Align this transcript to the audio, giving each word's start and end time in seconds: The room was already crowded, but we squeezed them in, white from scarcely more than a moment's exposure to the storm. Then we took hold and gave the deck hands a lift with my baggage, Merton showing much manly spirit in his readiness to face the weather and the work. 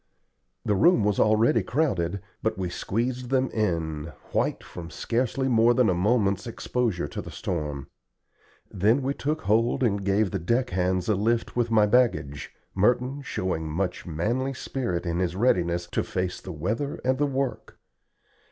The 0.65 0.73
room 0.73 1.03
was 1.03 1.19
already 1.19 1.61
crowded, 1.61 2.21
but 2.41 2.57
we 2.57 2.71
squeezed 2.71 3.29
them 3.29 3.51
in, 3.51 4.05
white 4.31 4.63
from 4.63 4.89
scarcely 4.89 5.47
more 5.47 5.75
than 5.75 5.91
a 5.91 5.93
moment's 5.93 6.47
exposure 6.47 7.07
to 7.07 7.21
the 7.21 7.29
storm. 7.29 7.85
Then 8.71 9.03
we 9.03 9.13
took 9.13 9.41
hold 9.43 9.83
and 9.83 10.03
gave 10.03 10.31
the 10.31 10.39
deck 10.39 10.71
hands 10.71 11.07
a 11.07 11.13
lift 11.13 11.55
with 11.55 11.69
my 11.69 11.85
baggage, 11.85 12.51
Merton 12.73 13.21
showing 13.21 13.69
much 13.69 14.07
manly 14.07 14.55
spirit 14.55 15.05
in 15.05 15.19
his 15.19 15.35
readiness 15.35 15.85
to 15.91 16.01
face 16.03 16.41
the 16.41 16.51
weather 16.51 16.99
and 17.05 17.19
the 17.19 17.27
work. 17.27 17.77